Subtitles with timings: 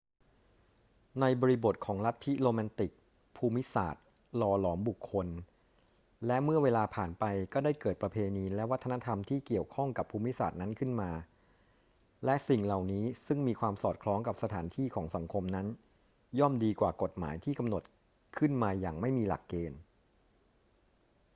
[1.21, 2.91] ในบริบทของลัทธิโรแมนติก
[3.37, 4.03] ภูมิศาสตร์
[4.37, 5.27] หล่อหลอมบุคคล
[6.25, 11.11] และเมื่อเวลาผ่านไปก็ได้เกิดประเพณีและวัฒนธรรมที่เกี่ยวข้องกับภูมิศาสตร์นั้นขึ้นมา
[12.25, 15.67] และสิ่งเหล่านี้ซึ่งมีความสอดคล้องกับสถานที่ของสังคมนั้น
[16.39, 17.83] ย่อมดีกว่ากฎหมายที่กำหนด
[18.37, 19.79] ขึ้นมาอย่างไม่มีหลักเกณฑ์